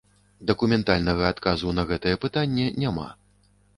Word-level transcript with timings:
Дакументальнага 0.51 1.23
адказу 1.33 1.73
на 1.81 1.85
гэтае 1.91 2.15
пытанне 2.25 2.65
няма. 2.85 3.07